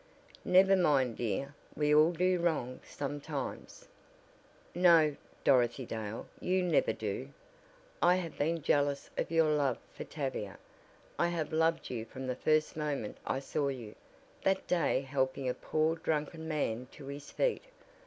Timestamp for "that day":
14.41-15.01